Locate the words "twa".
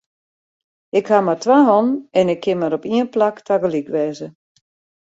1.43-1.57